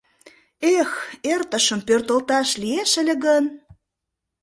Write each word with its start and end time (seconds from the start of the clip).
Эх, 0.77 0.89
эртышым 1.33 1.79
пӧртылташ 1.87 2.49
лиеш 2.61 2.91
ыле 3.01 3.15
гын... 3.25 3.45